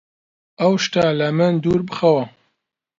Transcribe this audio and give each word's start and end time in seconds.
ئەو 0.61 0.73
شتە 0.83 1.05
لە 1.19 1.27
من 1.37 1.53
دوور 1.63 1.81
بخەوە! 1.89 2.23